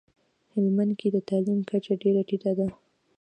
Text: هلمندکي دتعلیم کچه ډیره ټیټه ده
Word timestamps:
هلمندکي 0.53 1.07
دتعلیم 1.15 1.59
کچه 1.69 1.93
ډیره 2.03 2.21
ټیټه 2.27 2.51
ده 2.59 2.67